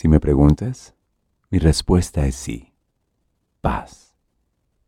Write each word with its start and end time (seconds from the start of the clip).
Si 0.00 0.08
me 0.08 0.18
preguntas, 0.18 0.94
mi 1.50 1.58
respuesta 1.58 2.24
es 2.24 2.34
sí. 2.34 2.72
Paz. 3.60 4.14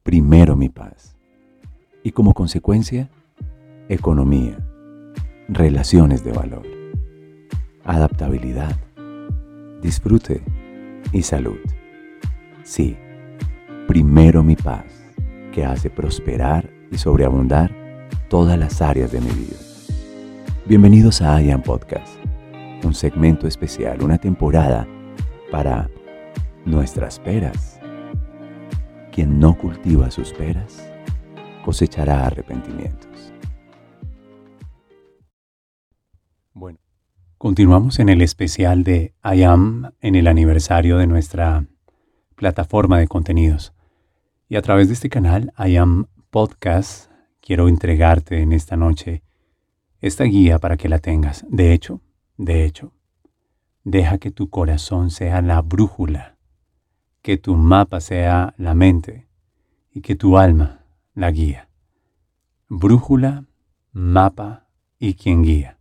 Primero 0.03 0.57
mi 0.57 0.71
paz. 0.71 1.19
Y 2.03 2.13
como 2.13 2.33
consecuencia, 2.33 3.11
economía, 3.91 4.57
relaciones 5.49 6.25
de 6.25 6.33
valor, 6.33 6.67
adaptabilidad, 7.85 8.75
disfrute 9.83 10.41
y 11.13 11.21
salud. 11.21 11.59
Sí, 12.63 12.97
primero 13.87 14.43
mi 14.43 14.57
paz, 14.57 14.87
que 15.53 15.67
hace 15.67 15.91
prosperar 15.91 16.71
y 16.91 16.97
sobreabundar 16.97 17.71
todas 18.31 18.59
las 18.59 18.81
áreas 18.81 19.13
de 19.13 19.21
mi 19.21 19.31
vida. 19.31 19.59
Bienvenidos 20.65 21.21
a 21.21 21.43
IAM 21.43 21.61
Podcast, 21.61 22.17
un 22.83 22.95
segmento 22.95 23.47
especial, 23.47 24.03
una 24.03 24.17
temporada 24.17 24.89
para 25.53 25.91
nuestras 26.65 27.21
peras. 27.21 27.79
Quien 29.13 29.39
no 29.39 29.57
cultiva 29.59 30.11
sus 30.11 30.33
peras 30.33 30.83
cosechará 31.63 32.27
arrepentimientos. 32.27 33.35
Bueno, 36.55 36.79
continuamos 37.37 37.99
en 37.99 38.09
el 38.09 38.23
especial 38.23 38.83
de 38.83 39.15
IAM 39.23 39.93
en 40.01 40.15
el 40.15 40.27
aniversario 40.27 40.97
de 40.97 41.07
nuestra 41.07 41.67
plataforma 42.35 42.99
de 42.99 43.07
contenidos. 43.07 43.75
Y 44.49 44.57
a 44.57 44.63
través 44.63 44.89
de 44.89 44.95
este 44.95 45.11
canal, 45.11 45.53
IAM 45.59 46.07
Podcast, 46.31 47.11
quiero 47.43 47.69
entregarte 47.69 48.41
en 48.41 48.53
esta 48.53 48.77
noche 48.77 49.23
esta 50.01 50.25
guía 50.25 50.59
para 50.59 50.79
que 50.79 50.89
la 50.89 50.99
tengas. 50.99 51.45
De 51.49 51.75
hecho, 51.75 52.01
de 52.39 52.65
hecho, 52.65 52.95
deja 53.85 54.19
que 54.19 54.31
tu 54.31 54.49
corazón 54.51 55.11
sea 55.11 55.43
la 55.43 55.61
brújula, 55.61 56.37
que 57.21 57.37
tu 57.37 57.55
mapa 57.55 58.01
sea 58.01 58.55
la 58.57 58.75
mente 58.75 59.29
y 59.91 60.01
que 60.01 60.15
tu 60.15 60.39
alma 60.39 60.85
la 61.15 61.31
guía. 61.31 61.69
Brújula, 62.69 63.45
mapa 63.93 64.67
y 64.99 65.15
quien 65.15 65.43
guía. 65.43 65.79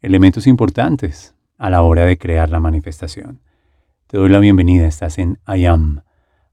Elementos 0.00 0.46
importantes 0.46 1.34
a 1.56 1.70
la 1.70 1.82
hora 1.82 2.04
de 2.04 2.18
crear 2.18 2.50
la 2.50 2.60
manifestación. 2.60 3.40
Te 4.06 4.18
doy 4.18 4.28
la 4.28 4.38
bienvenida, 4.38 4.86
estás 4.86 5.18
en 5.18 5.38
I 5.46 5.64
Am. 5.64 6.02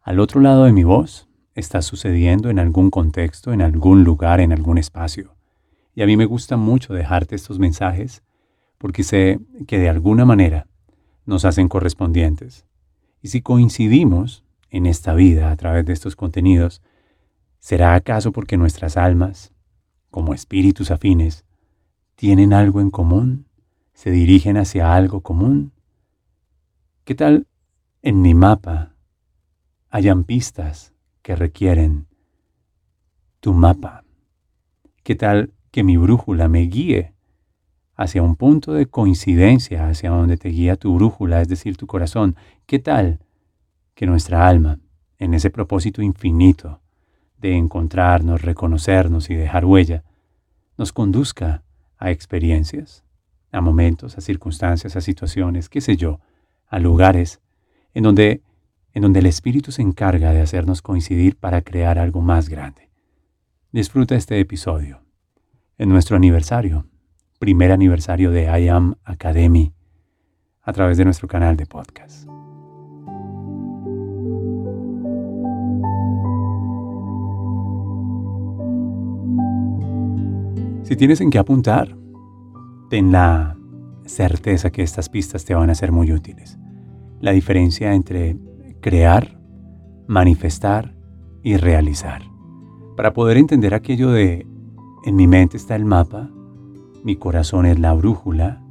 Al 0.01 0.19
otro 0.19 0.39
lado 0.39 0.63
de 0.63 0.71
mi 0.71 0.83
voz 0.83 1.27
está 1.53 1.81
sucediendo 1.81 2.49
en 2.49 2.59
algún 2.59 2.89
contexto, 2.89 3.51
en 3.51 3.61
algún 3.61 4.03
lugar, 4.03 4.39
en 4.39 4.53
algún 4.53 4.77
espacio. 4.77 5.35
Y 5.93 6.01
a 6.01 6.05
mí 6.05 6.15
me 6.15 6.25
gusta 6.25 6.55
mucho 6.55 6.93
dejarte 6.93 7.35
estos 7.35 7.59
mensajes 7.59 8.23
porque 8.81 9.03
sé 9.03 9.39
que 9.67 9.77
de 9.77 9.89
alguna 9.89 10.25
manera 10.25 10.65
nos 11.27 11.45
hacen 11.45 11.67
correspondientes. 11.67 12.65
Y 13.21 13.27
si 13.27 13.43
coincidimos 13.43 14.43
en 14.71 14.87
esta 14.87 15.13
vida 15.13 15.51
a 15.51 15.55
través 15.55 15.85
de 15.85 15.93
estos 15.93 16.15
contenidos, 16.15 16.81
¿será 17.59 17.93
acaso 17.93 18.31
porque 18.31 18.57
nuestras 18.57 18.97
almas, 18.97 19.53
como 20.09 20.33
espíritus 20.33 20.89
afines, 20.89 21.45
tienen 22.15 22.53
algo 22.53 22.81
en 22.81 22.89
común? 22.89 23.45
¿Se 23.93 24.09
dirigen 24.09 24.57
hacia 24.57 24.95
algo 24.95 25.21
común? 25.21 25.73
¿Qué 27.03 27.13
tal 27.13 27.45
en 28.01 28.23
mi 28.23 28.33
mapa 28.33 28.95
hayan 29.91 30.23
pistas 30.23 30.91
que 31.21 31.35
requieren 31.35 32.07
tu 33.41 33.53
mapa? 33.53 34.05
¿Qué 35.03 35.13
tal 35.13 35.53
que 35.69 35.83
mi 35.83 35.97
brújula 35.97 36.47
me 36.47 36.61
guíe 36.61 37.10
hacia 37.95 38.23
un 38.23 38.35
punto 38.35 38.73
de 38.73 38.85
coincidencia, 38.87 39.87
hacia 39.87 40.09
donde 40.09 40.37
te 40.37 40.49
guía 40.49 40.75
tu 40.75 40.95
brújula, 40.95 41.41
es 41.41 41.47
decir, 41.47 41.77
tu 41.77 41.87
corazón? 41.87 42.35
¿Qué 42.65 42.79
tal 42.79 43.19
que 43.93 44.05
nuestra 44.05 44.47
alma, 44.47 44.79
en 45.17 45.33
ese 45.33 45.49
propósito 45.49 46.01
infinito 46.01 46.81
de 47.37 47.55
encontrarnos, 47.55 48.41
reconocernos 48.41 49.29
y 49.29 49.35
dejar 49.35 49.65
huella, 49.65 50.03
nos 50.77 50.93
conduzca 50.93 51.63
a 51.97 52.11
experiencias, 52.11 53.03
a 53.51 53.61
momentos, 53.61 54.17
a 54.17 54.21
circunstancias, 54.21 54.95
a 54.95 55.01
situaciones, 55.01 55.69
qué 55.69 55.81
sé 55.81 55.97
yo, 55.97 56.19
a 56.67 56.79
lugares 56.79 57.41
en 57.93 58.03
donde, 58.03 58.41
en 58.93 59.01
donde 59.01 59.19
el 59.19 59.25
Espíritu 59.25 59.71
se 59.71 59.81
encarga 59.81 60.31
de 60.31 60.41
hacernos 60.41 60.81
coincidir 60.81 61.37
para 61.37 61.61
crear 61.61 61.99
algo 61.99 62.21
más 62.21 62.49
grande. 62.49 62.89
Disfruta 63.71 64.15
este 64.15 64.39
episodio 64.39 65.01
en 65.77 65.89
nuestro 65.89 66.15
aniversario, 66.15 66.85
primer 67.41 67.71
aniversario 67.71 68.29
de 68.29 68.43
I 68.43 68.67
Am 68.67 68.93
Academy, 69.03 69.73
a 70.61 70.73
través 70.73 70.99
de 70.99 71.05
nuestro 71.05 71.27
canal 71.27 71.57
de 71.57 71.65
podcast. 71.65 72.29
Si 80.83 80.95
tienes 80.95 81.19
en 81.19 81.31
qué 81.31 81.39
apuntar, 81.39 81.97
ten 82.91 83.11
la 83.11 83.57
certeza 84.05 84.69
que 84.69 84.83
estas 84.83 85.09
pistas 85.09 85.43
te 85.43 85.55
van 85.55 85.71
a 85.71 85.75
ser 85.75 85.91
muy 85.91 86.13
útiles. 86.13 86.59
La 87.21 87.31
diferencia 87.31 87.95
entre 87.95 88.37
crear, 88.81 89.41
manifestar 90.07 90.93
y 91.41 91.57
realizar. 91.57 92.21
Para 92.95 93.13
poder 93.13 93.37
entender 93.37 93.73
aquello 93.73 94.11
de 94.11 94.45
en 95.05 95.15
mi 95.15 95.25
mente 95.25 95.57
está 95.57 95.75
el 95.75 95.85
mapa, 95.85 96.29
mi 97.03 97.15
corazón 97.15 97.65
es 97.65 97.79
la 97.79 97.93
brújula 97.93 98.61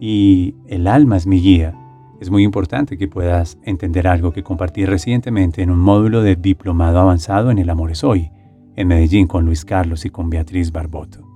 y 0.00 0.54
el 0.66 0.86
alma 0.86 1.16
es 1.16 1.26
mi 1.26 1.40
guía. 1.40 1.74
Es 2.20 2.30
muy 2.30 2.44
importante 2.44 2.96
que 2.96 3.08
puedas 3.08 3.58
entender 3.62 4.08
algo 4.08 4.32
que 4.32 4.42
compartí 4.42 4.86
recientemente 4.86 5.62
en 5.62 5.70
un 5.70 5.78
módulo 5.78 6.22
de 6.22 6.36
diplomado 6.36 6.98
avanzado 6.98 7.50
en 7.50 7.58
el 7.58 7.68
Amor 7.68 7.90
es 7.90 8.04
Hoy, 8.04 8.30
en 8.74 8.88
Medellín 8.88 9.26
con 9.26 9.44
Luis 9.44 9.64
Carlos 9.64 10.04
y 10.04 10.10
con 10.10 10.30
Beatriz 10.30 10.72
Barboto. 10.72 11.26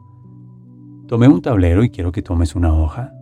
Tomé 1.07 1.29
un 1.29 1.43
tablero 1.43 1.83
y 1.85 1.91
quiero 1.91 2.13
que 2.13 2.23
tomes 2.23 2.55
una 2.55 2.73
hoja 2.73 3.13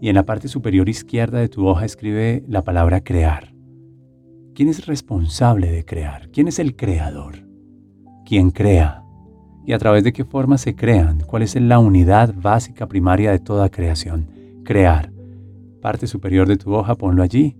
y 0.00 0.08
en 0.08 0.14
la 0.14 0.24
parte 0.24 0.48
superior 0.48 0.88
izquierda 0.88 1.38
de 1.38 1.48
tu 1.48 1.66
hoja 1.66 1.84
escribe 1.84 2.44
la 2.48 2.64
palabra 2.64 3.02
crear. 3.02 3.54
¿Quién 4.54 4.68
es 4.68 4.86
responsable 4.86 5.70
de 5.70 5.84
crear? 5.84 6.30
¿Quién 6.30 6.48
es 6.48 6.58
el 6.58 6.76
creador? 6.76 7.46
¿Quién 8.24 8.50
crea? 8.50 9.05
Y 9.66 9.72
a 9.72 9.78
través 9.78 10.04
de 10.04 10.12
qué 10.12 10.24
forma 10.24 10.58
se 10.58 10.76
crean, 10.76 11.20
cuál 11.26 11.42
es 11.42 11.56
la 11.56 11.80
unidad 11.80 12.32
básica 12.34 12.86
primaria 12.86 13.32
de 13.32 13.40
toda 13.40 13.68
creación. 13.68 14.30
Crear. 14.64 15.10
Parte 15.82 16.06
superior 16.06 16.46
de 16.46 16.56
tu 16.56 16.72
hoja, 16.72 16.94
ponlo 16.94 17.22
allí 17.22 17.56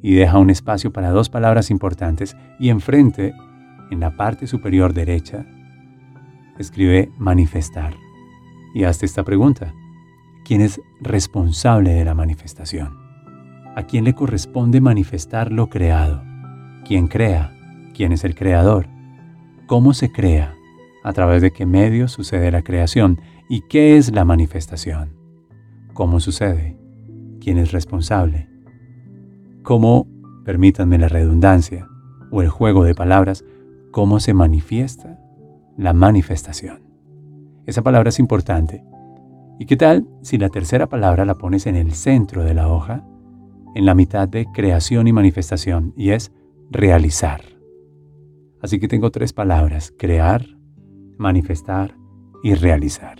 y 0.00 0.14
deja 0.14 0.38
un 0.38 0.50
espacio 0.50 0.92
para 0.92 1.10
dos 1.10 1.28
palabras 1.28 1.70
importantes 1.70 2.36
y 2.60 2.68
enfrente, 2.68 3.34
en 3.90 4.00
la 4.00 4.16
parte 4.16 4.46
superior 4.46 4.94
derecha, 4.94 5.44
escribe 6.58 7.10
manifestar. 7.18 7.94
Y 8.74 8.84
hazte 8.84 9.06
esta 9.06 9.24
pregunta. 9.24 9.74
¿Quién 10.44 10.60
es 10.60 10.80
responsable 11.00 11.90
de 11.90 12.04
la 12.04 12.14
manifestación? 12.14 12.96
¿A 13.74 13.82
quién 13.84 14.04
le 14.04 14.14
corresponde 14.14 14.80
manifestar 14.80 15.50
lo 15.50 15.68
creado? 15.68 16.22
¿Quién 16.84 17.08
crea? 17.08 17.52
¿Quién 17.94 18.12
es 18.12 18.24
el 18.24 18.34
creador? 18.34 18.86
¿Cómo 19.66 19.94
se 19.94 20.12
crea? 20.12 20.57
A 21.08 21.12
través 21.14 21.40
de 21.40 21.52
qué 21.52 21.64
medios 21.64 22.12
sucede 22.12 22.50
la 22.50 22.60
creación 22.60 23.18
y 23.48 23.62
qué 23.62 23.96
es 23.96 24.12
la 24.12 24.26
manifestación, 24.26 25.16
cómo 25.94 26.20
sucede, 26.20 26.78
quién 27.40 27.56
es 27.56 27.72
responsable, 27.72 28.50
cómo, 29.62 30.06
permítanme 30.44 30.98
la 30.98 31.08
redundancia 31.08 31.88
o 32.30 32.42
el 32.42 32.50
juego 32.50 32.84
de 32.84 32.94
palabras, 32.94 33.42
cómo 33.90 34.20
se 34.20 34.34
manifiesta 34.34 35.18
la 35.78 35.94
manifestación. 35.94 36.82
Esa 37.64 37.80
palabra 37.80 38.10
es 38.10 38.18
importante. 38.18 38.84
¿Y 39.58 39.64
qué 39.64 39.78
tal 39.78 40.06
si 40.20 40.36
la 40.36 40.50
tercera 40.50 40.90
palabra 40.90 41.24
la 41.24 41.36
pones 41.36 41.66
en 41.66 41.76
el 41.76 41.92
centro 41.92 42.44
de 42.44 42.52
la 42.52 42.68
hoja, 42.68 43.02
en 43.74 43.86
la 43.86 43.94
mitad 43.94 44.28
de 44.28 44.44
creación 44.52 45.08
y 45.08 45.14
manifestación, 45.14 45.94
y 45.96 46.10
es 46.10 46.32
realizar? 46.70 47.40
Así 48.60 48.78
que 48.78 48.88
tengo 48.88 49.10
tres 49.10 49.32
palabras, 49.32 49.90
crear, 49.96 50.57
manifestar 51.18 51.94
y 52.42 52.54
realizar. 52.54 53.18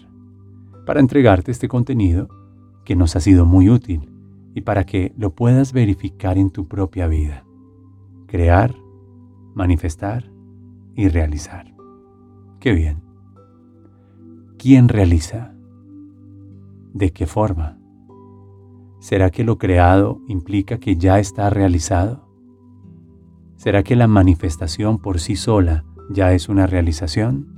Para 0.86 1.00
entregarte 1.00 1.50
este 1.50 1.68
contenido 1.68 2.28
que 2.84 2.96
nos 2.96 3.16
ha 3.16 3.20
sido 3.20 3.44
muy 3.44 3.68
útil 3.68 4.10
y 4.54 4.62
para 4.62 4.84
que 4.84 5.12
lo 5.16 5.34
puedas 5.34 5.72
verificar 5.72 6.38
en 6.38 6.50
tu 6.50 6.66
propia 6.66 7.06
vida. 7.06 7.44
Crear, 8.26 8.74
manifestar 9.54 10.30
y 10.94 11.08
realizar. 11.08 11.74
Qué 12.60 12.72
bien. 12.72 13.02
¿Quién 14.58 14.88
realiza? 14.88 15.54
¿De 16.92 17.12
qué 17.12 17.26
forma? 17.26 17.78
¿Será 19.00 19.30
que 19.30 19.44
lo 19.44 19.58
creado 19.58 20.20
implica 20.26 20.78
que 20.78 20.96
ya 20.96 21.18
está 21.18 21.50
realizado? 21.50 22.28
¿Será 23.56 23.82
que 23.82 23.94
la 23.94 24.08
manifestación 24.08 24.98
por 24.98 25.20
sí 25.20 25.36
sola 25.36 25.84
ya 26.10 26.32
es 26.32 26.48
una 26.48 26.66
realización? 26.66 27.57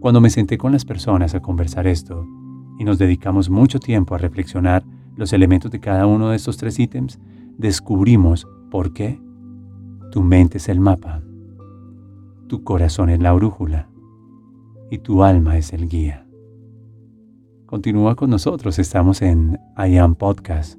Cuando 0.00 0.20
me 0.20 0.30
senté 0.30 0.58
con 0.58 0.70
las 0.70 0.84
personas 0.84 1.34
a 1.34 1.40
conversar 1.40 1.88
esto 1.88 2.24
y 2.78 2.84
nos 2.84 2.98
dedicamos 2.98 3.50
mucho 3.50 3.80
tiempo 3.80 4.14
a 4.14 4.18
reflexionar 4.18 4.84
los 5.16 5.32
elementos 5.32 5.72
de 5.72 5.80
cada 5.80 6.06
uno 6.06 6.30
de 6.30 6.36
estos 6.36 6.56
tres 6.56 6.78
ítems, 6.78 7.18
descubrimos 7.56 8.46
por 8.70 8.92
qué 8.92 9.20
tu 10.12 10.22
mente 10.22 10.58
es 10.58 10.68
el 10.68 10.78
mapa, 10.78 11.20
tu 12.46 12.62
corazón 12.62 13.10
es 13.10 13.20
la 13.20 13.32
brújula 13.32 13.88
y 14.88 14.98
tu 14.98 15.24
alma 15.24 15.58
es 15.58 15.72
el 15.72 15.88
guía. 15.88 16.24
Continúa 17.66 18.14
con 18.14 18.30
nosotros, 18.30 18.78
estamos 18.78 19.20
en 19.20 19.58
I 19.76 19.96
Am 19.96 20.14
Podcast 20.14 20.78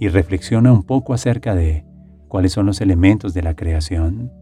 y 0.00 0.08
reflexiona 0.08 0.72
un 0.72 0.82
poco 0.82 1.14
acerca 1.14 1.54
de 1.54 1.86
cuáles 2.26 2.52
son 2.52 2.66
los 2.66 2.80
elementos 2.80 3.32
de 3.32 3.42
la 3.42 3.54
creación. 3.54 4.32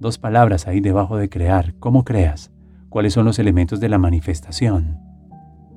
Dos 0.00 0.18
palabras 0.18 0.66
ahí 0.66 0.80
debajo 0.80 1.16
de 1.16 1.30
crear, 1.30 1.74
¿cómo 1.78 2.04
creas? 2.04 2.52
¿Cuáles 2.88 3.12
son 3.12 3.24
los 3.24 3.38
elementos 3.38 3.80
de 3.80 3.88
la 3.88 3.98
manifestación? 3.98 5.00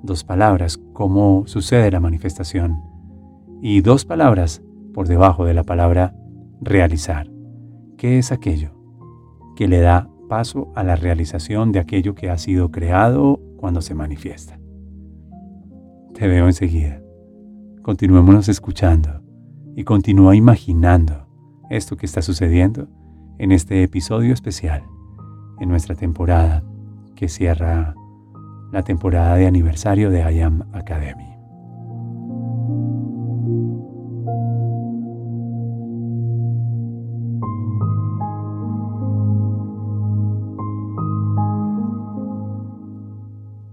Dos 0.03 0.23
palabras, 0.23 0.79
¿cómo 0.93 1.43
sucede 1.47 1.91
la 1.91 1.99
manifestación? 1.99 2.81
Y 3.61 3.81
dos 3.81 4.05
palabras 4.05 4.61
por 4.93 5.07
debajo 5.07 5.43
de 5.43 5.53
la 5.53 5.63
palabra 5.63 6.15
realizar. 6.61 7.29
¿Qué 7.97 8.19
es 8.19 8.31
aquello 8.31 8.71
que 9.55 9.67
le 9.67 9.81
da 9.81 10.09
paso 10.29 10.71
a 10.75 10.83
la 10.83 10.95
realización 10.95 11.71
de 11.71 11.79
aquello 11.79 12.15
que 12.15 12.29
ha 12.29 12.37
sido 12.37 12.71
creado 12.71 13.41
cuando 13.57 13.81
se 13.81 13.95
manifiesta? 13.95 14.59
Te 16.13 16.27
veo 16.27 16.45
enseguida. 16.45 17.01
Continuémonos 17.81 18.47
escuchando 18.49 19.21
y 19.75 19.83
continúa 19.83 20.35
imaginando 20.35 21.27
esto 21.69 21.97
que 21.97 22.05
está 22.05 22.21
sucediendo 22.21 22.87
en 23.39 23.51
este 23.51 23.83
episodio 23.83 24.33
especial, 24.33 24.83
en 25.59 25.69
nuestra 25.69 25.95
temporada 25.95 26.63
que 27.19 27.27
cierra 27.27 27.95
la 28.71 28.81
temporada 28.83 29.35
de 29.35 29.45
aniversario 29.45 30.09
de 30.09 30.21
IAM 30.21 30.63
Academy. 30.71 31.25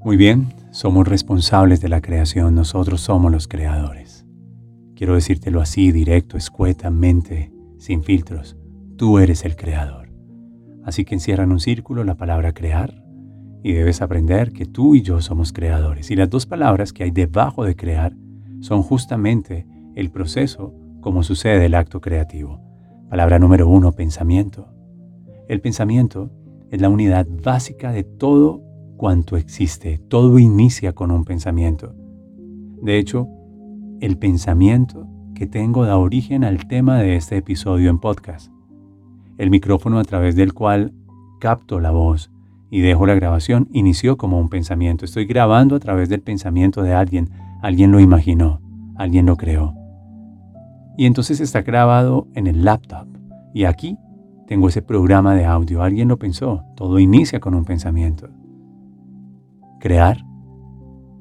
Muy 0.02 0.16
bien, 0.16 0.52
somos 0.72 1.06
responsables 1.06 1.80
de 1.80 1.88
la 1.88 2.00
creación, 2.00 2.56
nosotros 2.56 3.00
somos 3.00 3.30
los 3.30 3.46
creadores. 3.46 4.26
Quiero 4.96 5.14
decírtelo 5.14 5.60
así, 5.60 5.92
directo, 5.92 6.36
escuetamente, 6.36 7.52
sin 7.78 8.02
filtros. 8.02 8.56
Tú 8.96 9.20
eres 9.20 9.44
el 9.44 9.54
creador. 9.54 10.08
Así 10.84 11.04
que 11.04 11.14
encierra 11.14 11.44
en 11.44 11.52
un 11.52 11.60
círculo 11.60 12.02
la 12.02 12.16
palabra 12.16 12.52
crear 12.52 13.05
y 13.62 13.72
debes 13.72 14.02
aprender 14.02 14.52
que 14.52 14.66
tú 14.66 14.94
y 14.94 15.02
yo 15.02 15.20
somos 15.20 15.52
creadores. 15.52 16.10
Y 16.10 16.16
las 16.16 16.30
dos 16.30 16.46
palabras 16.46 16.92
que 16.92 17.04
hay 17.04 17.10
debajo 17.10 17.64
de 17.64 17.76
crear 17.76 18.14
son 18.60 18.82
justamente 18.82 19.66
el 19.94 20.10
proceso 20.10 20.74
como 21.00 21.22
sucede 21.22 21.66
el 21.66 21.74
acto 21.74 22.00
creativo. 22.00 22.60
Palabra 23.08 23.38
número 23.38 23.68
uno, 23.68 23.92
pensamiento. 23.92 24.68
El 25.48 25.60
pensamiento 25.60 26.30
es 26.70 26.80
la 26.80 26.88
unidad 26.88 27.26
básica 27.42 27.92
de 27.92 28.02
todo 28.02 28.62
cuanto 28.96 29.36
existe. 29.36 29.98
Todo 30.08 30.38
inicia 30.38 30.92
con 30.92 31.10
un 31.10 31.24
pensamiento. 31.24 31.94
De 32.82 32.98
hecho, 32.98 33.28
el 34.00 34.18
pensamiento 34.18 35.06
que 35.34 35.46
tengo 35.46 35.84
da 35.84 35.98
origen 35.98 36.44
al 36.44 36.66
tema 36.66 36.98
de 36.98 37.16
este 37.16 37.36
episodio 37.36 37.90
en 37.90 37.98
podcast. 37.98 38.50
El 39.38 39.50
micrófono 39.50 39.98
a 39.98 40.04
través 40.04 40.34
del 40.34 40.54
cual 40.54 40.92
capto 41.40 41.78
la 41.78 41.90
voz 41.90 42.30
y 42.70 42.80
dejo 42.80 43.06
la 43.06 43.14
grabación 43.14 43.68
inició 43.72 44.16
como 44.16 44.38
un 44.38 44.48
pensamiento. 44.48 45.04
Estoy 45.04 45.26
grabando 45.26 45.76
a 45.76 45.80
través 45.80 46.08
del 46.08 46.22
pensamiento 46.22 46.82
de 46.82 46.94
alguien. 46.94 47.30
Alguien 47.62 47.92
lo 47.92 48.00
imaginó, 48.00 48.60
alguien 48.96 49.26
lo 49.26 49.36
creó. 49.36 49.74
Y 50.96 51.06
entonces 51.06 51.40
está 51.40 51.62
grabado 51.62 52.26
en 52.34 52.46
el 52.46 52.64
laptop. 52.64 53.06
Y 53.54 53.64
aquí 53.64 53.98
tengo 54.46 54.68
ese 54.68 54.82
programa 54.82 55.34
de 55.34 55.44
audio. 55.44 55.82
Alguien 55.82 56.08
lo 56.08 56.18
pensó. 56.18 56.64
Todo 56.76 56.98
inicia 56.98 57.40
con 57.40 57.54
un 57.54 57.64
pensamiento. 57.64 58.28
Crear 59.80 60.24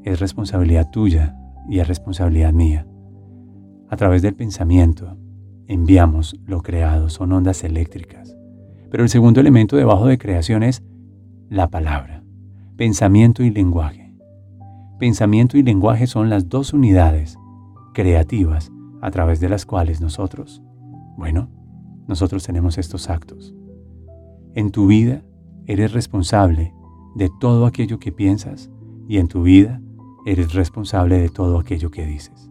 es 0.04 0.20
responsabilidad 0.20 0.90
tuya 0.92 1.36
y 1.70 1.80
es 1.80 1.88
responsabilidad 1.88 2.54
mía. 2.54 2.88
A 3.90 3.98
través 3.98 4.22
del 4.22 4.36
pensamiento 4.36 5.18
enviamos 5.68 6.40
lo 6.46 6.62
creado, 6.62 7.10
son 7.10 7.32
ondas 7.32 7.64
eléctricas. 7.64 8.36
Pero 8.90 9.04
el 9.04 9.10
segundo 9.10 9.40
elemento 9.40 9.76
debajo 9.76 10.08
de 10.08 10.18
creación 10.18 10.64
es 10.64 10.84
la 11.50 11.70
palabra, 11.70 12.24
pensamiento 12.76 13.44
y 13.44 13.52
lenguaje. 13.52 14.14
Pensamiento 15.00 15.58
y 15.58 15.64
lenguaje 15.64 16.08
son 16.08 16.30
las 16.30 16.50
dos 16.50 16.74
unidades 16.74 17.38
creativas 17.94 18.72
a 19.02 19.12
través 19.12 19.40
de 19.40 19.50
las 19.50 19.66
cuales 19.66 20.02
nosotros, 20.02 20.64
bueno, 21.18 21.50
nosotros 22.08 22.44
tenemos 22.44 22.78
estos 22.78 23.10
actos. 23.10 23.54
En 24.56 24.72
tu 24.72 24.88
vida 24.88 25.24
eres 25.68 25.92
responsable 25.94 26.74
de 27.16 27.30
todo 27.40 27.68
aquello 27.68 28.00
que 28.00 28.12
piensas 28.12 28.72
y 29.08 29.18
en 29.18 29.28
tu 29.28 29.44
vida 29.44 29.82
eres 30.26 30.54
responsable 30.54 31.20
de 31.20 31.30
todo 31.30 31.60
aquello 31.60 31.92
que 31.92 32.06
dices. 32.06 32.50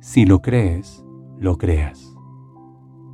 Si 0.00 0.26
lo 0.26 0.42
crees, 0.42 1.04
lo 1.38 1.58
creas. 1.58 2.16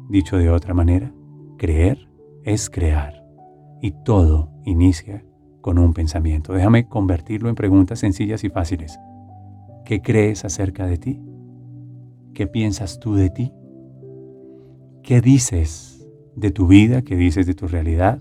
Dicho 0.08 0.38
de 0.38 0.50
otra 0.50 0.72
manera, 0.72 1.12
creer 1.58 2.08
es 2.44 2.70
crear 2.70 3.25
y 3.80 3.92
todo 4.04 4.50
inicia 4.64 5.24
con 5.60 5.78
un 5.78 5.92
pensamiento. 5.92 6.52
Déjame 6.52 6.88
convertirlo 6.88 7.48
en 7.48 7.54
preguntas 7.54 7.98
sencillas 7.98 8.44
y 8.44 8.50
fáciles. 8.50 8.98
¿Qué 9.84 10.00
crees 10.02 10.44
acerca 10.44 10.86
de 10.86 10.98
ti? 10.98 11.20
¿Qué 12.34 12.46
piensas 12.46 12.98
tú 13.00 13.14
de 13.14 13.30
ti? 13.30 13.52
¿Qué 15.02 15.20
dices 15.20 16.06
de 16.34 16.50
tu 16.50 16.66
vida? 16.66 17.02
¿Qué 17.02 17.16
dices 17.16 17.46
de 17.46 17.54
tu 17.54 17.66
realidad? 17.66 18.20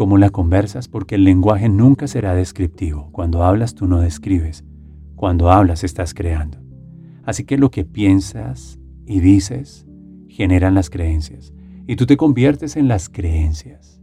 cómo 0.00 0.16
la 0.16 0.30
conversas, 0.30 0.88
porque 0.88 1.16
el 1.16 1.24
lenguaje 1.24 1.68
nunca 1.68 2.06
será 2.06 2.34
descriptivo. 2.34 3.10
Cuando 3.12 3.44
hablas 3.44 3.74
tú 3.74 3.86
no 3.86 4.00
describes, 4.00 4.64
cuando 5.14 5.50
hablas 5.50 5.84
estás 5.84 6.14
creando. 6.14 6.56
Así 7.22 7.44
que 7.44 7.58
lo 7.58 7.70
que 7.70 7.84
piensas 7.84 8.78
y 9.04 9.20
dices 9.20 9.86
generan 10.26 10.74
las 10.74 10.88
creencias 10.88 11.52
y 11.86 11.96
tú 11.96 12.06
te 12.06 12.16
conviertes 12.16 12.76
en 12.76 12.88
las 12.88 13.10
creencias. 13.10 13.99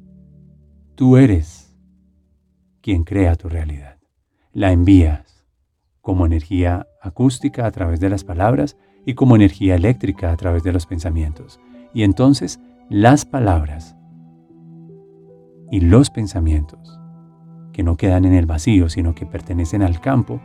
Tú 0.98 1.16
eres 1.18 1.78
quien 2.82 3.04
crea 3.04 3.36
tu 3.36 3.50
realidad. 3.50 4.00
La 4.52 4.72
envías 4.72 5.46
como 6.02 6.26
energía 6.26 6.88
acústica 7.04 7.68
a 7.68 7.72
través 7.72 8.00
de 8.00 8.10
las 8.10 8.24
palabras 8.24 8.78
y 9.06 9.14
como 9.14 9.36
energía 9.36 9.76
eléctrica 9.76 10.32
a 10.32 10.38
través 10.38 10.64
de 10.64 10.74
los 10.74 10.88
pensamientos. 10.88 11.60
Y 11.94 12.02
entonces 12.02 12.60
las 12.90 13.26
palabras 13.26 13.96
y 15.70 15.82
los 15.82 16.10
pensamientos, 16.10 17.00
que 17.74 17.84
no 17.84 17.96
quedan 17.96 18.26
en 18.26 18.34
el 18.34 18.48
vacío, 18.48 18.90
sino 18.90 19.14
que 19.14 19.28
pertenecen 19.28 19.84
al 19.84 20.02
campo, 20.02 20.42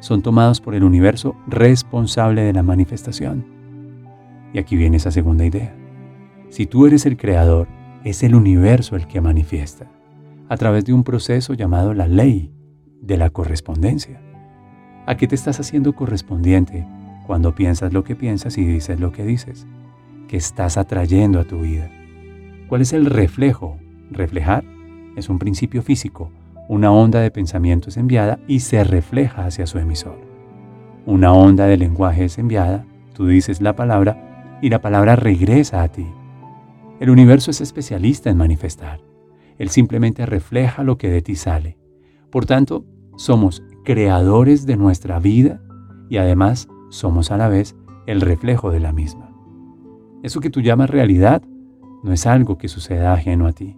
son 0.00 0.20
tomados 0.20 0.60
por 0.60 0.74
el 0.74 0.84
universo 0.84 1.34
responsable 1.46 2.42
de 2.42 2.52
la 2.52 2.62
manifestación. 2.62 3.46
Y 4.52 4.58
aquí 4.58 4.76
viene 4.76 4.98
esa 4.98 5.10
segunda 5.10 5.46
idea. 5.46 5.74
Si 6.50 6.66
tú 6.66 6.86
eres 6.86 7.06
el 7.06 7.16
creador, 7.16 7.77
es 8.04 8.22
el 8.22 8.34
universo 8.34 8.96
el 8.96 9.06
que 9.06 9.20
manifiesta, 9.20 9.90
a 10.48 10.56
través 10.56 10.84
de 10.84 10.92
un 10.92 11.04
proceso 11.04 11.54
llamado 11.54 11.94
la 11.94 12.08
ley 12.08 12.52
de 13.00 13.16
la 13.16 13.30
correspondencia. 13.30 14.20
¿A 15.06 15.16
qué 15.16 15.26
te 15.26 15.34
estás 15.34 15.60
haciendo 15.60 15.94
correspondiente 15.94 16.86
cuando 17.26 17.54
piensas 17.54 17.92
lo 17.92 18.04
que 18.04 18.16
piensas 18.16 18.58
y 18.58 18.64
dices 18.64 19.00
lo 19.00 19.12
que 19.12 19.24
dices? 19.24 19.66
¿Qué 20.28 20.36
estás 20.36 20.76
atrayendo 20.76 21.40
a 21.40 21.44
tu 21.44 21.60
vida? 21.60 21.90
¿Cuál 22.68 22.82
es 22.82 22.92
el 22.92 23.06
reflejo 23.06 23.78
Reflejar 24.10 24.64
es 25.16 25.28
un 25.28 25.38
principio 25.38 25.82
físico. 25.82 26.30
Una 26.68 26.92
onda 26.92 27.20
de 27.20 27.30
pensamiento 27.30 27.88
es 27.88 27.96
enviada 27.96 28.38
y 28.46 28.60
se 28.60 28.84
refleja 28.84 29.44
hacia 29.44 29.66
su 29.66 29.78
emisor. 29.78 30.18
Una 31.06 31.32
onda 31.32 31.66
de 31.66 31.76
lenguaje 31.76 32.24
es 32.24 32.38
enviada, 32.38 32.86
tú 33.14 33.26
dices 33.26 33.60
la 33.60 33.74
palabra 33.74 34.58
y 34.62 34.70
la 34.70 34.80
palabra 34.80 35.16
regresa 35.16 35.82
a 35.82 35.88
ti. 35.88 36.06
El 37.00 37.10
universo 37.10 37.52
es 37.52 37.60
especialista 37.60 38.28
en 38.28 38.36
manifestar. 38.36 39.00
Él 39.56 39.68
simplemente 39.70 40.26
refleja 40.26 40.82
lo 40.82 40.98
que 40.98 41.08
de 41.08 41.22
ti 41.22 41.36
sale. 41.36 41.78
Por 42.30 42.44
tanto, 42.44 42.84
somos 43.16 43.62
creadores 43.84 44.66
de 44.66 44.76
nuestra 44.76 45.20
vida 45.20 45.60
y 46.08 46.16
además 46.16 46.68
somos 46.90 47.30
a 47.30 47.36
la 47.36 47.48
vez 47.48 47.76
el 48.06 48.20
reflejo 48.20 48.70
de 48.72 48.80
la 48.80 48.92
misma. 48.92 49.30
Eso 50.24 50.40
que 50.40 50.50
tú 50.50 50.60
llamas 50.60 50.90
realidad 50.90 51.42
no 52.02 52.12
es 52.12 52.26
algo 52.26 52.58
que 52.58 52.68
suceda 52.68 53.12
ajeno 53.12 53.46
a 53.46 53.52
ti. 53.52 53.76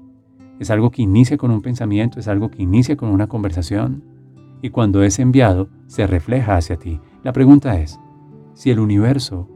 Es 0.59 0.71
algo 0.71 0.91
que 0.91 1.03
inicia 1.03 1.37
con 1.37 1.51
un 1.51 1.61
pensamiento, 1.61 2.19
es 2.19 2.29
algo 2.29 2.51
que 2.51 2.63
inicia 2.63 2.97
con 2.97 3.11
una 3.11 3.27
conversación 3.27 4.03
y 4.63 4.71
cuando 4.71 5.03
es 5.03 5.19
enviado 5.19 5.69
se 5.87 6.07
refleja 6.07 6.57
hacia 6.57 6.77
ti. 6.77 7.01
La 7.23 7.33
pregunta 7.33 7.79
es, 7.79 8.01
si 8.55 8.71
el 8.71 8.81
universo 8.81 9.49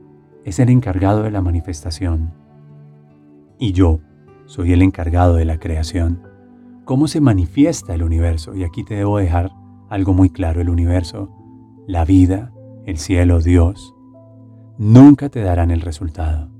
es 0.45 0.59
el 0.59 0.69
encargado 0.69 1.23
de 1.23 1.31
la 1.31 1.41
manifestación 1.41 2.44
y 3.65 3.73
yo 3.73 4.01
soy 4.45 4.75
el 4.75 4.83
encargado 4.83 5.37
de 5.37 5.47
la 5.47 5.59
creación, 5.59 6.21
¿cómo 6.85 7.09
se 7.09 7.23
manifiesta 7.23 7.95
el 7.95 8.03
universo? 8.03 8.55
Y 8.55 8.63
aquí 8.63 8.85
te 8.85 8.95
debo 8.95 9.17
dejar 9.17 9.53
algo 9.89 10.13
muy 10.13 10.29
claro, 10.29 10.61
el 10.61 10.69
universo, 10.69 11.31
la 11.87 12.05
vida, 12.05 12.53
el 12.85 12.99
cielo, 12.99 13.41
Dios, 13.41 13.95
nunca 14.77 15.31
te 15.31 15.41
darán 15.41 15.71
el 15.71 15.81
resultado. 15.81 16.51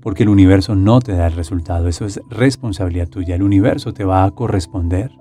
Porque 0.00 0.22
el 0.22 0.30
universo 0.30 0.74
no 0.74 1.00
te 1.00 1.12
da 1.12 1.26
el 1.26 1.34
resultado, 1.34 1.86
eso 1.86 2.06
es 2.06 2.18
responsabilidad 2.30 3.10
tuya. 3.10 3.34
El 3.34 3.42
universo 3.42 3.92
te 3.92 4.04
va 4.06 4.24
a 4.24 4.30
corresponder 4.30 5.12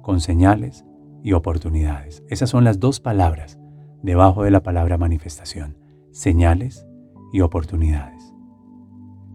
con 0.00 0.22
señales 0.22 0.86
y 1.22 1.34
oportunidades. 1.34 2.22
Esas 2.30 2.48
son 2.48 2.64
las 2.64 2.80
dos 2.80 2.98
palabras 2.98 3.58
debajo 4.02 4.42
de 4.42 4.52
la 4.52 4.62
palabra 4.62 4.96
manifestación, 4.96 5.76
señales 6.12 6.86
y 7.30 7.42
oportunidades. 7.42 8.37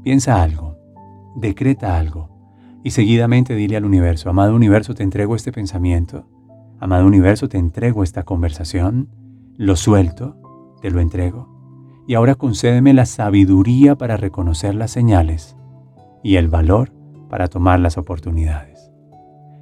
Piensa 0.04 0.44
algo, 0.44 0.78
decreta 1.36 1.98
algo 1.98 2.30
y 2.84 2.92
seguidamente 2.92 3.56
dile 3.56 3.78
al 3.78 3.86
universo, 3.86 4.30
amado 4.30 4.54
universo, 4.54 4.94
te 4.94 5.04
entrego 5.04 5.36
este 5.36 5.54
pensamiento, 5.54 6.28
amado 6.80 7.08
universo, 7.08 7.48
te 7.48 7.58
entrego 7.58 8.04
esta 8.04 8.24
conversación, 8.24 9.08
lo 9.56 9.78
suelto, 9.78 10.36
te 10.82 10.92
lo 10.92 11.00
entrego, 11.00 12.04
y 12.06 12.16
ahora 12.16 12.36
concédeme 12.36 12.94
la 12.94 13.06
sabiduría 13.06 13.96
para 13.96 14.18
reconocer 14.18 14.76
las 14.76 14.92
señales 14.92 15.56
y 16.22 16.36
el 16.36 16.50
valor 16.50 16.92
para 17.30 17.48
tomar 17.48 17.80
las 17.80 17.98
oportunidades. 17.98 18.92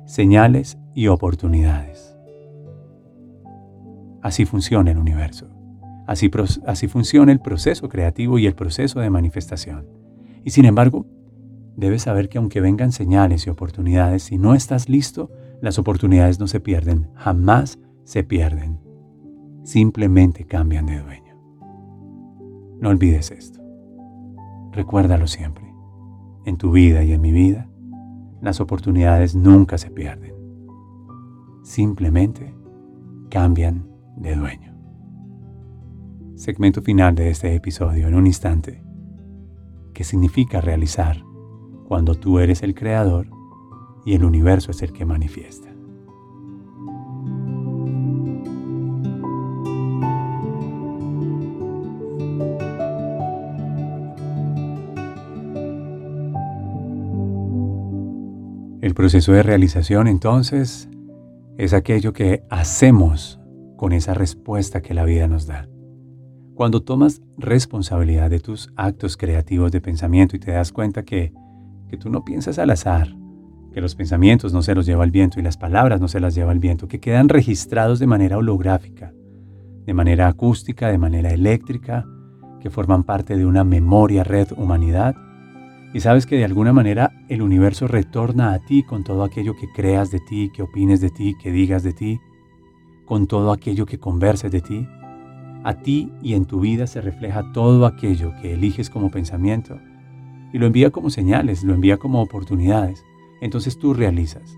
Señales 0.07 0.79
y 0.95 1.07
oportunidades. 1.07 2.17
Así 4.23 4.45
funciona 4.45 4.89
el 4.89 4.97
universo. 4.97 5.47
Así, 6.07 6.31
así 6.65 6.87
funciona 6.87 7.31
el 7.31 7.39
proceso 7.39 7.87
creativo 7.87 8.39
y 8.39 8.47
el 8.47 8.55
proceso 8.55 8.99
de 8.99 9.11
manifestación. 9.11 10.00
Y 10.43 10.51
sin 10.51 10.65
embargo, 10.65 11.05
debes 11.75 12.03
saber 12.03 12.29
que 12.29 12.37
aunque 12.37 12.61
vengan 12.61 12.91
señales 12.91 13.45
y 13.47 13.49
oportunidades, 13.49 14.23
si 14.23 14.37
no 14.37 14.53
estás 14.53 14.89
listo, 14.89 15.29
las 15.61 15.77
oportunidades 15.77 16.39
no 16.39 16.47
se 16.47 16.59
pierden, 16.59 17.09
jamás 17.15 17.79
se 18.03 18.23
pierden. 18.23 18.79
Simplemente 19.63 20.45
cambian 20.45 20.87
de 20.87 20.99
dueño. 20.99 21.35
No 22.79 22.89
olvides 22.89 23.29
esto. 23.31 23.61
Recuérdalo 24.71 25.27
siempre. 25.27 25.71
En 26.45 26.57
tu 26.57 26.71
vida 26.71 27.03
y 27.03 27.11
en 27.11 27.21
mi 27.21 27.31
vida, 27.31 27.69
las 28.41 28.59
oportunidades 28.59 29.35
nunca 29.35 29.77
se 29.77 29.91
pierden. 29.91 30.33
Simplemente 31.63 32.55
cambian 33.29 33.87
de 34.17 34.35
dueño. 34.35 34.75
Segmento 36.35 36.81
final 36.81 37.13
de 37.13 37.29
este 37.29 37.53
episodio 37.53 38.07
en 38.07 38.15
un 38.15 38.25
instante. 38.25 38.83
¿Qué 39.93 40.03
significa 40.03 40.61
realizar 40.61 41.23
cuando 41.87 42.15
tú 42.15 42.39
eres 42.39 42.63
el 42.63 42.73
creador 42.73 43.27
y 44.05 44.15
el 44.15 44.23
universo 44.23 44.71
es 44.71 44.81
el 44.81 44.93
que 44.93 45.05
manifiesta. 45.05 45.69
El 58.81 58.95
proceso 58.95 59.31
de 59.33 59.43
realización 59.43 60.07
entonces 60.07 60.89
es 61.57 61.73
aquello 61.73 62.13
que 62.13 62.43
hacemos 62.49 63.39
con 63.77 63.93
esa 63.93 64.13
respuesta 64.13 64.81
que 64.81 64.93
la 64.93 65.05
vida 65.05 65.27
nos 65.27 65.45
da. 65.45 65.67
Cuando 66.55 66.81
tomas 66.81 67.21
responsabilidad 67.37 68.29
de 68.29 68.39
tus 68.39 68.71
actos 68.75 69.17
creativos 69.17 69.71
de 69.71 69.81
pensamiento 69.81 70.35
y 70.35 70.39
te 70.39 70.51
das 70.51 70.71
cuenta 70.71 71.03
que 71.03 71.33
que 71.91 71.97
tú 71.97 72.09
no 72.09 72.23
piensas 72.23 72.57
al 72.57 72.69
azar, 72.69 73.13
que 73.73 73.81
los 73.81 73.95
pensamientos 73.95 74.53
no 74.53 74.61
se 74.61 74.73
los 74.73 74.85
lleva 74.85 75.03
el 75.03 75.11
viento 75.11 75.39
y 75.39 75.43
las 75.43 75.57
palabras 75.57 75.99
no 75.99 76.07
se 76.07 76.21
las 76.21 76.33
lleva 76.33 76.53
el 76.53 76.59
viento, 76.59 76.87
que 76.87 77.01
quedan 77.01 77.27
registrados 77.27 77.99
de 77.99 78.07
manera 78.07 78.37
holográfica, 78.37 79.13
de 79.85 79.93
manera 79.93 80.29
acústica, 80.29 80.87
de 80.87 80.97
manera 80.97 81.31
eléctrica, 81.31 82.05
que 82.61 82.69
forman 82.69 83.03
parte 83.03 83.35
de 83.35 83.45
una 83.45 83.65
memoria 83.65 84.23
red 84.23 84.47
humanidad. 84.55 85.15
Y 85.93 85.99
sabes 85.99 86.25
que 86.25 86.37
de 86.37 86.45
alguna 86.45 86.71
manera 86.71 87.11
el 87.27 87.41
universo 87.41 87.87
retorna 87.87 88.53
a 88.53 88.59
ti 88.59 88.83
con 88.83 89.03
todo 89.03 89.25
aquello 89.25 89.53
que 89.57 89.69
creas 89.75 90.11
de 90.11 90.21
ti, 90.21 90.49
que 90.55 90.61
opines 90.61 91.01
de 91.01 91.09
ti, 91.09 91.35
que 91.43 91.51
digas 91.51 91.83
de 91.83 91.91
ti, 91.91 92.21
con 93.05 93.27
todo 93.27 93.51
aquello 93.51 93.85
que 93.85 93.99
converses 93.99 94.49
de 94.49 94.61
ti. 94.61 94.87
A 95.63 95.75
ti 95.75 96.11
y 96.21 96.33
en 96.33 96.45
tu 96.45 96.59
vida 96.59 96.87
se 96.87 97.01
refleja 97.01 97.51
todo 97.53 97.85
aquello 97.85 98.33
que 98.41 98.53
eliges 98.53 98.89
como 98.89 99.11
pensamiento 99.11 99.79
y 100.53 100.57
lo 100.57 100.65
envía 100.65 100.89
como 100.89 101.09
señales, 101.09 101.63
lo 101.63 101.73
envía 101.73 101.97
como 101.97 102.21
oportunidades. 102.21 103.03
Entonces 103.41 103.77
tú 103.77 103.93
realizas. 103.93 104.57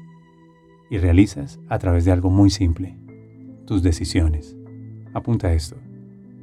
Y 0.90 0.98
realizas 0.98 1.60
a 1.70 1.80
través 1.80 2.06
de 2.06 2.12
algo 2.12 2.30
muy 2.30 2.50
simple, 2.50 2.98
tus 3.66 3.82
decisiones. 3.82 4.56
Apunta 5.14 5.54
esto. 5.54 5.76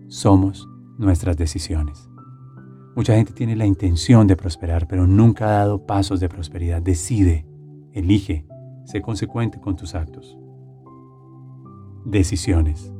Somos 0.08 0.68
nuestras 0.98 1.36
decisiones. 1.36 2.08
Mucha 2.96 3.14
gente 3.14 3.32
tiene 3.32 3.54
la 3.54 3.66
intención 3.66 4.26
de 4.26 4.36
prosperar, 4.36 4.88
pero 4.88 5.06
nunca 5.06 5.46
ha 5.46 5.58
dado 5.58 5.86
pasos 5.86 6.18
de 6.20 6.28
prosperidad. 6.28 6.82
Decide, 6.82 7.46
elige, 7.92 8.44
sé 8.84 9.00
consecuente 9.00 9.60
con 9.60 9.76
tus 9.76 9.94
actos. 9.94 10.36
Decisiones. 12.04 12.92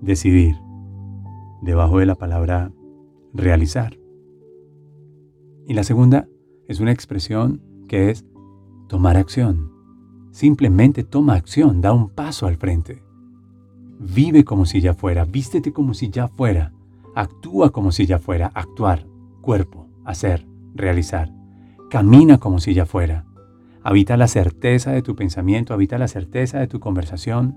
Decidir. 0.00 0.54
Debajo 1.64 1.98
de 1.98 2.04
la 2.04 2.14
palabra 2.14 2.70
realizar. 3.32 3.98
Y 5.66 5.72
la 5.72 5.82
segunda 5.82 6.28
es 6.68 6.78
una 6.80 6.92
expresión 6.92 7.62
que 7.88 8.10
es 8.10 8.26
tomar 8.86 9.16
acción. 9.16 9.72
Simplemente 10.30 11.04
toma 11.04 11.36
acción, 11.36 11.80
da 11.80 11.94
un 11.94 12.10
paso 12.10 12.46
al 12.46 12.58
frente. 12.58 13.02
Vive 13.98 14.44
como 14.44 14.66
si 14.66 14.82
ya 14.82 14.92
fuera, 14.92 15.24
vístete 15.24 15.72
como 15.72 15.94
si 15.94 16.10
ya 16.10 16.28
fuera, 16.28 16.74
actúa 17.14 17.70
como 17.70 17.92
si 17.92 18.04
ya 18.04 18.18
fuera, 18.18 18.50
actuar, 18.54 19.06
cuerpo, 19.40 19.88
hacer, 20.04 20.46
realizar. 20.74 21.32
Camina 21.88 22.36
como 22.36 22.58
si 22.58 22.74
ya 22.74 22.84
fuera. 22.84 23.24
Habita 23.82 24.18
la 24.18 24.28
certeza 24.28 24.92
de 24.92 25.00
tu 25.00 25.16
pensamiento, 25.16 25.72
habita 25.72 25.96
la 25.96 26.08
certeza 26.08 26.58
de 26.58 26.66
tu 26.66 26.78
conversación. 26.78 27.56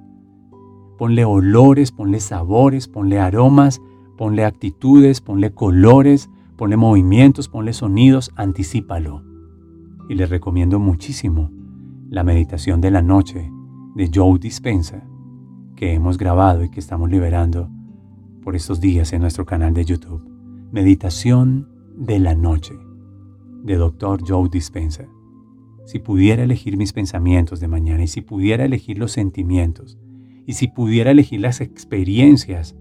Ponle 0.97 1.25
olores, 1.25 1.91
ponle 1.91 2.21
sabores, 2.21 2.87
ponle 2.87 3.19
aromas, 3.19 3.81
ponle 4.17 4.43
actitudes, 4.43 5.21
ponle 5.21 5.53
colores, 5.53 6.29
Ponle 6.57 6.75
movimientos, 6.75 7.47
ponle 7.47 7.71
sonidos, 7.71 8.31
anticípalo. 8.35 9.23
Y 10.09 10.15
les 10.15 10.27
recomiendo 10.27 10.79
muchísimo 10.79 11.51
la 12.09 12.23
meditación 12.23 12.81
de 12.81 12.89
la 12.89 13.03
noche 13.03 13.51
de 13.93 14.09
Joe 14.11 14.39
Dispensa, 14.39 15.07
que 15.75 15.93
hemos 15.93 16.17
grabado 16.17 16.63
y 16.63 16.69
que 16.69 16.79
estamos 16.79 17.11
liberando 17.11 17.69
por 18.41 18.55
estos 18.55 18.81
días 18.81 19.13
en 19.13 19.21
nuestro 19.21 19.45
canal 19.45 19.75
de 19.75 19.85
YouTube. 19.85 20.27
Meditación 20.71 21.69
de 21.95 22.17
la 22.17 22.33
noche 22.33 22.73
de 23.63 23.75
Dr. 23.75 24.23
Joe 24.27 24.49
Dispensa. 24.49 25.05
Si 25.85 25.99
pudiera 25.99 26.41
elegir 26.43 26.75
mis 26.75 26.91
pensamientos 26.91 27.59
de 27.59 27.67
mañana 27.67 28.03
y 28.03 28.07
si 28.07 28.21
pudiera 28.21 28.65
elegir 28.65 28.97
los 28.97 29.11
sentimientos 29.11 29.99
y 30.47 30.53
si 30.53 30.69
pudiera 30.69 31.11
elegir 31.11 31.41
las 31.41 31.61
experiencias 31.61 32.75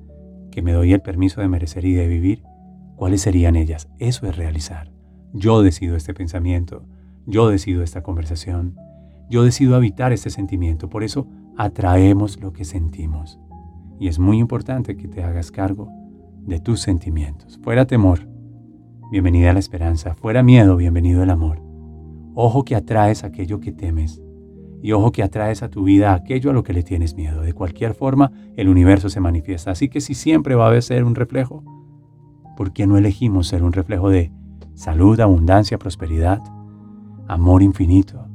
que 0.57 0.63
me 0.63 0.73
doy 0.73 0.95
el 0.95 1.03
permiso 1.03 1.43
de 1.43 1.49
merecer 1.49 1.85
y 1.85 1.93
de 1.93 2.09
vivir, 2.09 2.43
¿Cuáles 2.97 3.21
serían 3.21 3.57
ellas? 3.57 3.89
Eso 3.99 4.27
es 4.27 4.37
realizar. 4.37 4.91
Yo 5.35 5.61
decido 5.61 5.97
este 5.97 6.15
pensamiento, 6.15 6.87
yo 7.27 7.51
decido 7.51 7.83
esta 7.83 8.03
conversación, 8.03 8.75
yo 9.29 9.45
decido 9.45 9.77
habitar 9.77 10.15
este 10.15 10.31
sentimiento. 10.31 10.89
Por 10.89 11.05
eso 11.05 11.29
atraemos 11.59 12.41
lo 12.41 12.55
que 12.55 12.65
sentimos. 12.65 13.39
Y 14.01 14.09
es 14.09 14.19
muy 14.19 14.39
importante 14.39 14.97
que 14.97 15.09
te 15.09 15.23
hagas 15.23 15.51
cargo 15.51 15.91
de 16.47 16.59
tus 16.59 16.81
sentimientos. 16.81 17.61
Fuera 17.63 17.87
temor, 17.87 18.27
bienvenida 19.13 19.53
la 19.53 19.59
esperanza. 19.59 20.15
Fuera 20.15 20.43
miedo, 20.43 20.79
bienvenido 20.79 21.23
el 21.23 21.29
amor. 21.29 21.63
Ojo 22.35 22.65
que 22.65 22.77
atraes 22.77 23.25
aquello 23.25 23.61
que 23.61 23.73
temes. 23.73 24.23
Y 24.83 24.92
ojo 24.92 25.12
que 25.12 25.23
atraes 25.23 25.62
a 25.62 25.68
tu 25.68 25.85
vida 25.85 26.14
aquello 26.14 26.50
a 26.50 26.52
lo 26.52 26.62
que 26.62 26.73
le 26.73 26.83
tienes 26.83 27.14
miedo. 27.14 27.42
De 27.42 27.52
cualquier 27.52 27.95
forma, 27.95 28.33
el 28.56 28.68
universo 28.68 29.09
se 29.09 29.21
manifiesta. 29.21 29.71
Así 29.71 29.88
que 29.88 30.00
si 30.00 30.14
siempre 30.14 30.54
va 30.54 30.71
a 30.71 30.80
ser 30.83 31.04
un 31.04 31.14
reflejo, 31.14 31.64
¿por 32.56 32.73
qué 32.73 32.87
no 32.87 32.97
elegimos 32.97 33.49
ser 33.49 33.62
un 33.62 33.73
reflejo 33.73 34.11
de 34.11 34.33
salud, 34.75 35.18
abundancia, 35.21 35.78
prosperidad, 35.78 36.42
amor 37.26 37.62
infinito, 37.62 38.26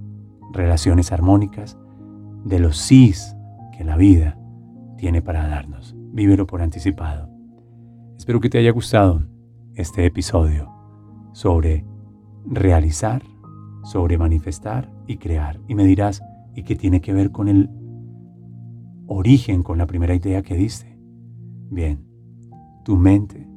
relaciones 0.51 1.12
armónicas, 1.12 1.77
de 2.43 2.60
los 2.60 2.77
sís 2.77 3.36
que 3.77 3.83
la 3.83 3.98
vida 3.98 4.38
tiene 4.98 5.21
para 5.21 5.48
darnos? 5.48 5.95
Vívelo 6.12 6.48
por 6.48 6.62
anticipado. 6.62 7.29
Espero 8.17 8.39
que 8.39 8.50
te 8.50 8.57
haya 8.57 8.71
gustado 8.71 9.24
este 9.75 10.05
episodio 10.05 10.69
sobre 11.33 11.86
realizar, 12.45 13.24
sobre 13.83 14.17
manifestar 14.17 14.91
y 15.07 15.17
crear. 15.17 15.60
Y 15.67 15.75
me 15.75 15.86
dirás, 15.86 16.21
¿y 16.55 16.63
qué 16.63 16.75
tiene 16.75 17.01
que 17.01 17.13
ver 17.13 17.31
con 17.31 17.48
el 17.48 17.70
origen, 19.08 19.63
con 19.63 19.77
la 19.77 19.88
primera 19.88 20.15
idea 20.15 20.41
que 20.41 20.55
diste? 20.55 20.98
Bien, 21.70 22.05
tu 22.84 22.98
mente 22.98 23.48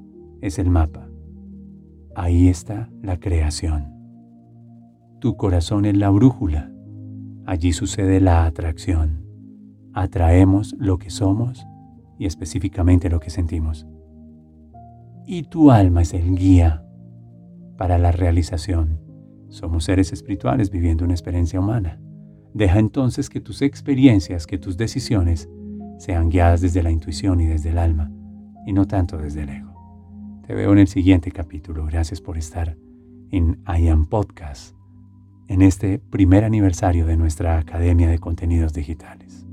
es 0.40 0.58
el 0.58 0.70
mapa. 0.70 1.08
Ahí 2.14 2.48
está 2.48 2.90
la 3.02 3.18
creación. 3.18 3.92
Tu 5.20 5.36
corazón 5.36 5.84
es 5.84 5.96
la 5.96 6.10
brújula. 6.10 6.70
Allí 7.46 7.72
sucede 7.72 8.20
la 8.20 8.44
atracción. 8.44 9.24
Atraemos 9.92 10.74
lo 10.78 10.98
que 10.98 11.10
somos 11.10 11.66
y 12.18 12.26
específicamente 12.26 13.10
lo 13.10 13.20
que 13.20 13.30
sentimos. 13.30 13.86
Y 15.26 15.44
tu 15.44 15.70
alma 15.70 16.02
es 16.02 16.12
el 16.12 16.36
guía 16.36 16.84
para 17.76 17.98
la 17.98 18.12
realización. 18.12 19.00
Somos 19.48 19.84
seres 19.84 20.12
espirituales 20.12 20.70
viviendo 20.70 21.04
una 21.04 21.14
experiencia 21.14 21.60
humana. 21.60 22.00
Deja 22.54 22.78
entonces 22.78 23.28
que 23.28 23.40
tus 23.40 23.62
experiencias, 23.62 24.46
que 24.46 24.58
tus 24.58 24.76
decisiones 24.76 25.48
sean 25.98 26.30
guiadas 26.30 26.60
desde 26.60 26.84
la 26.84 26.92
intuición 26.92 27.40
y 27.40 27.46
desde 27.46 27.70
el 27.70 27.78
alma, 27.78 28.12
y 28.64 28.72
no 28.72 28.86
tanto 28.86 29.18
desde 29.18 29.42
el 29.42 29.48
ego. 29.48 30.42
Te 30.46 30.54
veo 30.54 30.72
en 30.72 30.78
el 30.78 30.86
siguiente 30.86 31.32
capítulo. 31.32 31.84
Gracias 31.84 32.20
por 32.20 32.38
estar 32.38 32.76
en 33.32 33.60
I 33.66 33.88
Am 33.88 34.06
Podcast, 34.06 34.76
en 35.48 35.62
este 35.62 35.98
primer 35.98 36.44
aniversario 36.44 37.06
de 37.06 37.16
nuestra 37.16 37.58
Academia 37.58 38.08
de 38.08 38.20
Contenidos 38.20 38.72
Digitales. 38.72 39.43